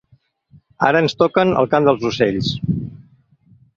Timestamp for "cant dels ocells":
1.75-2.51